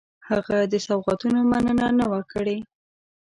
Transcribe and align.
هغه 0.29 0.57
د 0.71 0.73
سوغاتونو 0.85 1.39
مننه 1.51 1.87
نه 1.99 2.05
وه 2.11 2.21
کړې. 2.31 2.57